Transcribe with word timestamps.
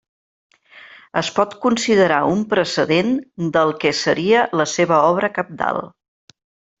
Es 1.21 1.27
pot 1.35 1.51
considerar 1.65 2.21
un 2.37 2.41
precedent 2.55 3.11
del 3.57 3.73
que 3.85 3.91
seria 4.03 4.41
la 4.63 4.67
seva 4.77 5.03
obra 5.15 5.31
cabdal. 5.39 5.81